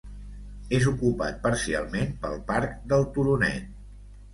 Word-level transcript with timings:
És 0.77 0.87
ocupat 0.93 1.37
parcialment 1.45 2.19
pel 2.27 2.37
parc 2.51 2.77
del 2.95 3.11
Turonet. 3.19 3.75